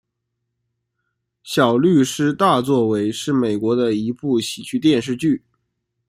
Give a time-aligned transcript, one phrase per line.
[1.43, 5.43] 小律师大作为是美国的一部喜剧电视剧。